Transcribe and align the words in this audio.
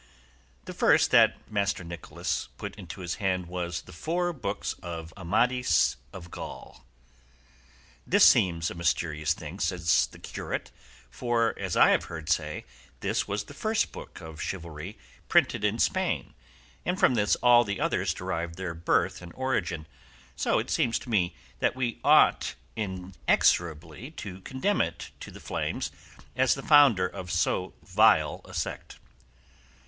The 0.65 0.73
first 0.73 1.11
that 1.11 1.37
Master 1.51 1.83
Nicholas 1.83 2.49
put 2.57 2.73
into 2.75 3.01
his 3.01 3.17
hand 3.21 3.45
was 3.45 3.83
"The 3.83 3.91
four 3.93 4.33
books 4.33 4.73
of 4.81 5.13
Amadis 5.15 5.95
of 6.11 6.31
Gaul." 6.31 6.83
"This 8.07 8.25
seems 8.25 8.71
a 8.71 8.73
mysterious 8.73 9.33
thing," 9.33 9.59
said 9.59 9.81
the 10.11 10.17
curate, 10.17 10.71
"for, 11.11 11.53
as 11.59 11.77
I 11.77 11.91
have 11.91 12.05
heard 12.05 12.29
say, 12.29 12.65
this 13.01 13.27
was 13.27 13.43
the 13.43 13.53
first 13.53 13.91
book 13.91 14.21
of 14.21 14.41
chivalry 14.41 14.97
printed 15.29 15.63
in 15.63 15.77
Spain, 15.77 16.33
and 16.83 16.99
from 16.99 17.13
this 17.13 17.35
all 17.35 17.63
the 17.63 17.79
others 17.79 18.11
derive 18.15 18.55
their 18.55 18.73
birth 18.73 19.21
and 19.21 19.31
origin; 19.35 19.85
so 20.35 20.57
it 20.57 20.71
seems 20.71 20.97
to 20.97 21.11
me 21.11 21.35
that 21.59 21.75
we 21.75 21.99
ought 22.03 22.55
inexorably 22.75 24.09
to 24.17 24.41
condemn 24.41 24.81
it 24.81 25.11
to 25.19 25.29
the 25.29 25.39
flames 25.39 25.91
as 26.35 26.55
the 26.55 26.63
founder 26.63 27.05
of 27.07 27.29
so 27.29 27.75
vile 27.83 28.41
a 28.45 28.55
sect." 28.55 28.97